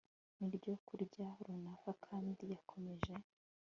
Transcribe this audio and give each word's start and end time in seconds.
ryibyokurya 0.43 1.27
runaka 1.45 1.89
kandi 2.05 2.43
yakomeje 2.53 3.13